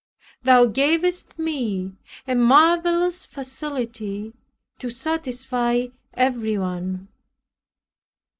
Thou 0.41 0.65
gavest 0.65 1.37
me 1.37 1.91
a 2.27 2.33
marvelous 2.33 3.27
facility 3.27 4.33
to 4.79 4.89
satisfy 4.89 5.89
everyone. 6.15 7.07